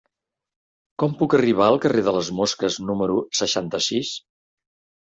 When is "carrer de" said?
1.85-2.15